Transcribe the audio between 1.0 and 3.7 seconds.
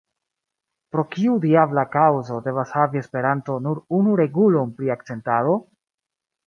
kiu diabla kaŭzo devas havi Esperanto